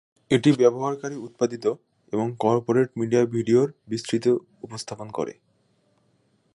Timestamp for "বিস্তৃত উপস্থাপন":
3.87-5.07